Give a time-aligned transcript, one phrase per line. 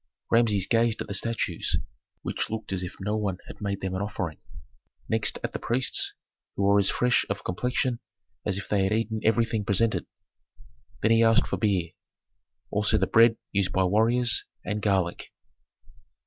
[0.31, 1.75] Rameses gazed at the statues,
[2.23, 4.39] which looked as if no one had made them an offering;
[5.07, 6.13] next at the priests,
[6.55, 7.99] who were as fresh of complexion
[8.43, 10.07] as if they had eaten everything presented;
[11.03, 11.91] then he asked for beer,
[12.71, 15.31] also the bread used by warriors, and garlic.